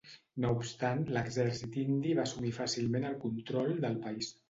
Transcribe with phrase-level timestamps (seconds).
[0.45, 4.37] No obstant l'exèrcit indi va assumir fàcilment el control del país.